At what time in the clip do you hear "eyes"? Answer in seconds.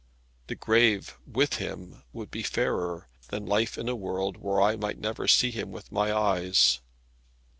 6.11-6.79